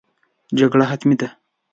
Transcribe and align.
جګړه 0.57 0.85
حتمي 0.91 1.15
ده. 1.19 1.27